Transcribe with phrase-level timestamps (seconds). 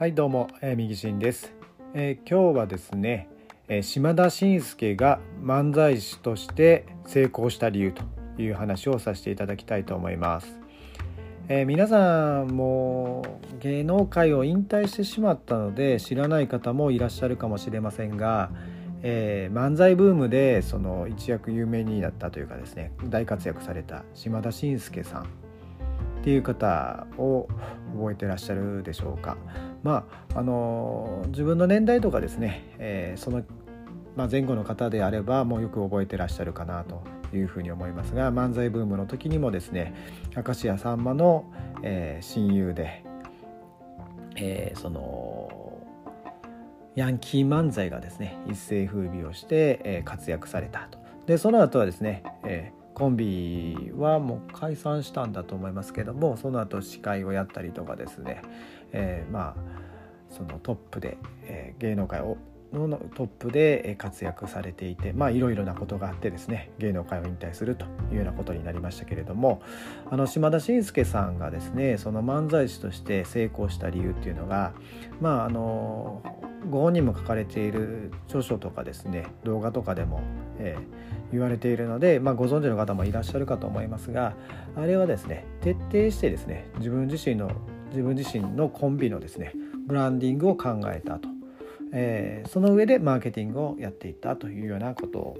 [0.00, 1.52] はいどうも、えー、右進です、
[1.92, 3.28] えー、今日はですね、
[3.68, 8.02] えー、島田紳介が漫才師として成功した理由と
[8.40, 10.58] いう話をさせていただきたいと思います、
[11.48, 18.50] えー、皆さんも芸能界を引退してしまったので知らない方もいらっしゃるかもしれませんが、
[19.02, 25.49] えー、漫才ブームでその一躍有名になったというかですね大活躍された島田紳介さん。
[26.20, 27.48] っていう方を
[27.94, 29.38] 覚えてらっしゃるでしょうか。
[29.82, 33.42] まああの自分の年代とかですね、えー、その、
[34.16, 37.02] まあ、前後の方であればもうよく覚えてらっしゃるかなと
[37.34, 39.94] いうふうに思いますが漫才ブームの時にもですね
[40.36, 41.44] 明石家さんまの、
[41.82, 43.02] えー、親友で、
[44.36, 45.50] えー、その
[46.96, 50.98] ヤンキー漫才がですね一世風靡をして、えー、活躍されたと。
[51.26, 58.42] でその後はですね、えー、コンビはもう解散したんだと思いますけどもその後司会をやったりとかですね、
[58.92, 59.56] えー、まあ
[60.28, 62.36] そのトップで、えー、芸能界を
[62.72, 69.62] のトップで活躍されていてまあいろいろなことがあってですね芸能界を引退するというようなことになりましたけれども
[70.10, 74.72] あの島田紳介さんがですねその漫才師として成功した理由っていうのが
[75.20, 76.22] まああの
[76.68, 80.20] ご本人も書かれている著書とかですね動画とかでも、
[80.58, 84.34] えー、言われているので、まあ、ご存知の方もいらっしゃるかと思いますが
[84.76, 87.50] あれはですね徹底してですね自分自身の
[87.90, 89.52] 自分自身のコンビのですね
[89.86, 91.28] ブランディングを考えたと、
[91.92, 95.36] えー、その上でマーケティングをやっていったというようなこと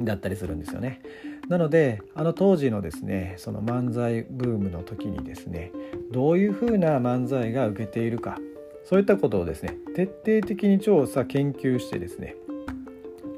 [0.00, 1.00] だったりするんですよね。
[1.48, 5.72] なのであの当時のですねその漫才ブームの時にですね
[6.10, 8.38] どういうふうな漫才が受けているか
[8.84, 12.36] そういったことをですね徹底的に調査研究してですね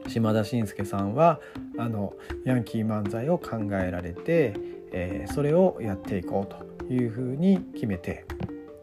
[0.08, 1.40] 島田紳介さんは
[1.78, 4.54] あのヤンキー漫才を考えられて、
[4.92, 8.24] えー、それをやっていこうというふうに決めて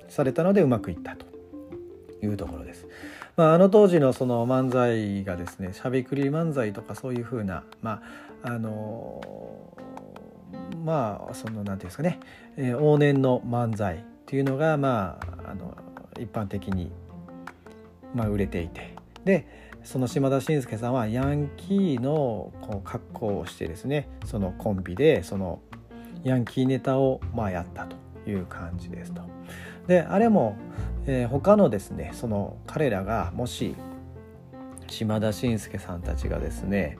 [0.09, 1.25] されたのでうまくいったと
[2.25, 2.87] いうところです。
[3.35, 8.01] まあ、あの当時のその漫才がですねしゃべくり漫才とかそういうふうなま
[8.43, 9.21] ああの
[10.83, 12.19] まあその何て言うんですかね、
[12.57, 15.75] えー、往年の漫才っていうのがまああの
[16.19, 16.91] 一般的に、
[18.13, 18.95] まあ、売れていて
[19.25, 19.47] で
[19.83, 25.59] その島田紳介さんはヤンキーのこう格好をしてですねそのコンビでその
[26.23, 27.95] ヤンキーネタをまあやったと
[28.29, 29.21] いう感じですと。
[29.87, 30.55] であれも、
[31.05, 33.75] えー、他のですねその彼らがもし
[34.87, 36.97] 島田紳介さんたちがですね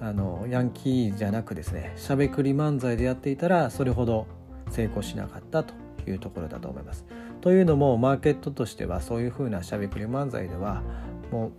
[0.00, 4.26] あのヤンキーじゃなくですねしゃべくり漫才でやっていたらそれほど
[4.70, 5.74] 成功しなかったと
[6.06, 7.04] いうところだと思います。
[7.40, 10.82] というのもマーケットとしてはそういうふうなしゃべくり漫才では
[11.30, 11.52] もう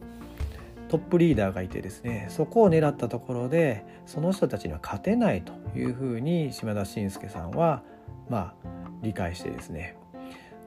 [0.90, 7.84] トップリーダーがいてですねそこを狙ったところでその人たちには勝てないというふうに島田紳介さんは
[8.30, 8.54] まあ
[9.02, 9.96] 理解してですね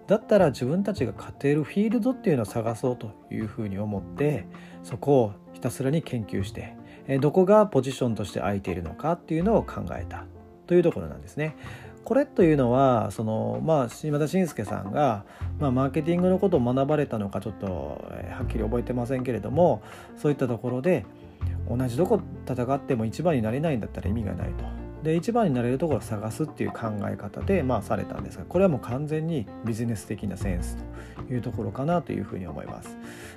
[0.07, 4.47] だったら自分たちが勝てるフィールドっていうのを探そうというふうに思って
[4.83, 6.77] そこをひたすらに研究して
[7.21, 10.25] どこがポジションとして空いているのかっていうのを考えた
[10.67, 11.57] というところなんですね。
[12.05, 15.25] これというのはその、まあ、島田紳介さんが、
[15.61, 19.83] まあ、マーケティングのことを学ばれたのかちょっと、えはっきり覚えてませんけれども
[20.17, 21.07] そういったところで
[21.69, 24.82] 同じとこ戦っても一番になれないんだったら意味がないと。
[25.03, 30.77] で一番になれるところを探すっていう考え方で、まあ、されたんですがこれはもう完全にビジネス的なセンス
[31.27, 32.97] というところかなというふうに思います。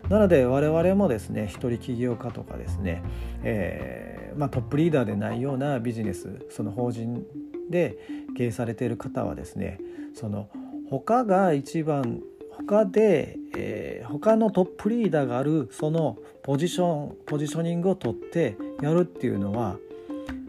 [0.10, 3.02] なので我々もですね一人起業家とかですね、
[3.44, 7.26] えーまあ、トップリーダーでないようなビジネスその法人
[7.70, 7.98] で
[8.38, 9.80] 経営されている方はですね
[10.14, 10.50] その
[10.90, 12.22] 他が一番
[12.52, 19.78] 他で、えー、他のトップリーダーがあるそのポジションポジショニングを取ってやるっていうのは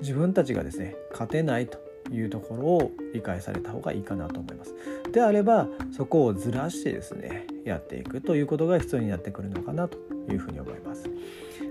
[0.00, 1.78] 自分たちがですね勝てないと
[2.12, 4.74] いうところを理解された方がいいかなと思います。
[5.12, 9.98] であればそこをずらしてですねやっていくということが必要になってくるのかなと
[10.30, 11.08] いうふうに思います。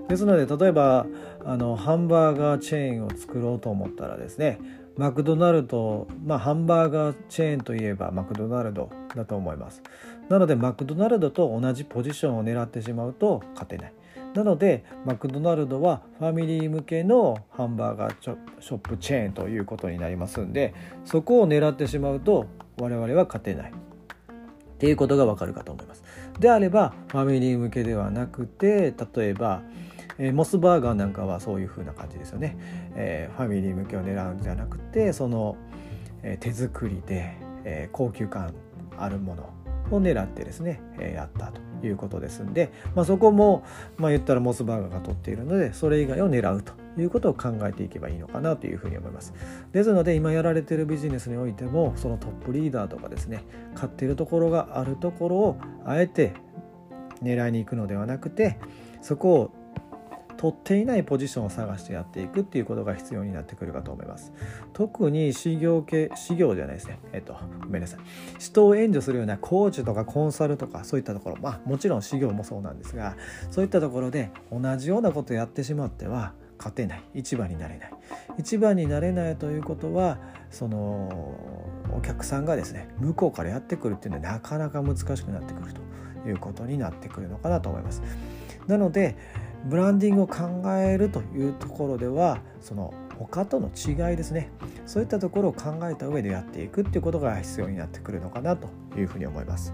[0.08, 1.06] ですので例えば
[1.44, 4.60] あのハンバーガーチェーンを作ろうと思ったらですね
[4.96, 9.82] マクドナルドまあハンバーガーチェーンといえばマクドナルドだと思います
[10.28, 13.92] なのでマクドナルドと同じポジションを狙ってしまうと勝てない
[14.36, 20.74] なのでマクドナルドはファミリー向けのハンバーガーショップチェーンということになりますんで
[21.06, 22.46] そこを狙ってしまうと
[22.78, 23.72] 我々は勝てない。
[23.72, 26.04] っていうことがわかるかと思います。
[26.38, 29.62] であればファミリー向けではなくて例えば
[30.18, 32.56] えー、モスバーガーなんかはそういう風な感じですよね、
[32.94, 35.56] えー、ファミリー向けを狙うんじゃなくてその、
[36.22, 38.54] えー、手作りで、え高級感
[38.96, 39.50] あるもの
[39.90, 43.64] を狙ってですね、えやったということですんで、まあ、そこも、
[43.96, 49.34] まあ、言ったらモスバーガーが取っているのでそれ以外を狙うということを考えていけばいいのかなというふうに思います。
[49.72, 53.44] ですので今やられているビジネスにおいてもそのトップリーダーとかですね
[53.74, 56.32] 買っているところがあるところをあえて
[57.22, 58.58] 狙いに行くのではなくて
[59.02, 59.65] そこを
[60.36, 64.32] 取っていないポジションを探してやっていくっていうことが必要になってくるかと思います。
[64.72, 66.98] 特に修行系、修行じゃないですね。
[67.12, 68.00] えっと、ごめんなさい。
[68.38, 73.16] 人を援助するようなコーチとかコンサルとかそういったところ、まあもちろん修行もそうなんですが、
[73.50, 77.92] そういったところで同じようなことをやってしまっては勝てない一番になれない
[78.38, 80.18] 一番になれないということは
[80.50, 81.34] その
[81.92, 85.74] お客さんがですね向こうからやってくるっていうのはなかなか難しくなってくる
[86.22, 88.02] ということになってくるのかなと思います
[88.66, 89.16] なので
[89.66, 94.50] ブランディングを考えるというところではその他との違いですね。
[94.84, 99.72] そういったところを考えた上でやっていくっていうことが必要になってくるのかなというふうに思います。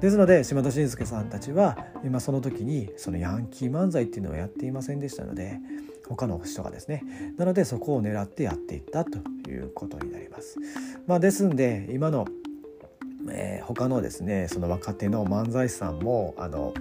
[0.00, 5.60] ですので島田紳介さんたちは今その時にそのヤンキー漫才っていうのをやっていませんでしたので
[6.08, 7.04] 他の人がですね。
[7.38, 9.18] なのでそこを狙ってやっていったと
[9.48, 10.58] いうことになります、
[11.06, 12.26] まあ、ですんで今の、
[13.30, 16.74] えー、他のですねその若手の漫才師さんもあの、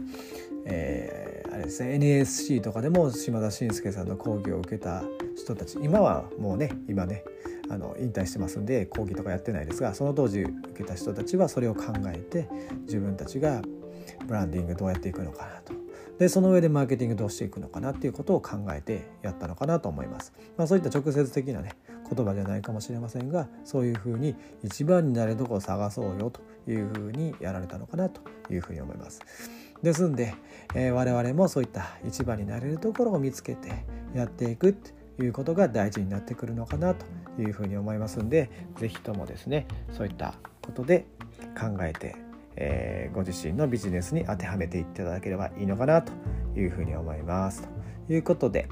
[0.66, 5.04] えーあれですね NSC とかでも島田紳介さんの講義を受けた
[5.36, 7.24] 人たち今はもうね今ね
[7.70, 12.50] あの引退してますんで講義とかやってないですがその当時受けた人たちはそれを考えて
[12.84, 13.62] 自分たちが
[14.28, 15.74] ブランディングどうやっていくのかなと
[16.20, 21.76] でその上でマーケティングどうしていくのかなっていうことを考えてやったのかなと思います、まあ、そういった直接的なね
[22.14, 28.22] 言葉じゃないかもしれませんがそういうふうに一番になれるとこを探そうよというふうにやられたのかなと
[28.52, 29.22] いうふうに思います。
[29.84, 30.34] ですんで、
[30.76, 34.74] えー、我々もそういった一番になれるところを見つけてやっていく
[35.18, 37.06] ということが大事になってくるのかなと
[37.42, 41.06] いうふうに思いますんで是非ともですねそういったことで
[41.60, 42.16] 考えて、
[42.56, 46.12] えー、ご自身のビジネスに当てはめていっていただければいいのかなと
[46.56, 47.68] いうふうに思います。
[48.08, 48.68] ということで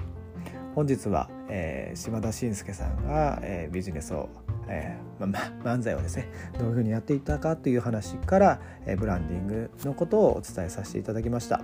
[0.75, 4.29] 本日は、えー、島田紳介さんが、えー、ビジネスを
[4.69, 11.61] えー、ま、漫才をですねどういうふうにやっていったかという話から、えブランディングのことをお伝えさせていただきました、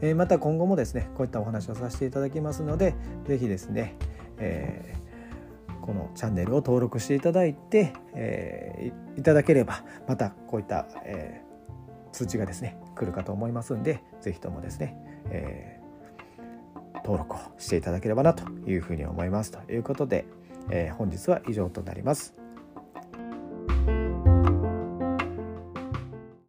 [0.00, 2.94] えまた今後もですねこういったお話をさせていただきますので
[3.26, 3.96] 是非ですね、
[4.38, 14.96] えー、このチャンネルを登録していただいて、えー、いただければまたこういった、えー、通知がですね来るかと思いますんで是非ともですね、
[15.30, 15.80] え
[17.04, 19.50] 登録をしていただければなというふうに思います。
[19.50, 20.26] ということで
[20.70, 22.39] えー、本日は以上となります。